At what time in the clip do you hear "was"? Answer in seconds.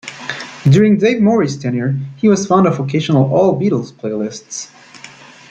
2.27-2.47